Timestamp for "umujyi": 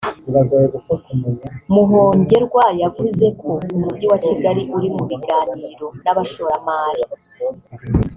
3.75-4.05